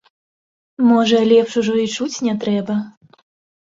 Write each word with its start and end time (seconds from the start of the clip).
Можа, 0.91 1.21
лепш 1.33 1.53
ужо 1.63 1.79
і 1.85 1.95
чуць 1.95 2.23
не 2.31 2.39
трэба. 2.45 2.73